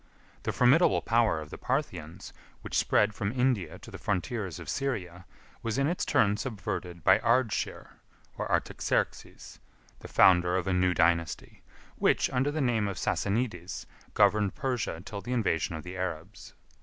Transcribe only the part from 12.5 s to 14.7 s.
name of Sassanides, governed